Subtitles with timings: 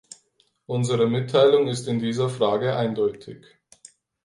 [0.65, 3.45] Unsere Mitteilung ist in dieser Frage eindeutig.